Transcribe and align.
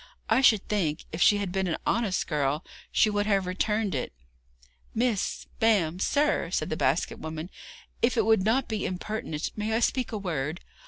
I 0.29 0.41
should 0.41 0.67
think, 0.67 1.05
if 1.11 1.21
she 1.21 1.37
had 1.37 1.51
been 1.51 1.67
an 1.67 1.77
honest 1.85 2.25
girl, 2.25 2.65
she 2.91 3.07
would 3.07 3.27
have 3.27 3.45
returned 3.45 3.93
it.' 3.93 4.11
'Miss! 4.95 5.45
ma'am! 5.61 5.99
sir!' 5.99 6.49
said 6.49 6.71
the 6.71 6.75
basket 6.75 7.19
woman, 7.19 7.51
'if 8.01 8.17
it 8.17 8.25
would 8.25 8.41
not 8.41 8.67
be 8.67 8.83
impertinent, 8.83 9.51
may 9.55 9.73
I 9.73 9.79
speak 9.79 10.11
a 10.11 10.17
word? 10.17 10.59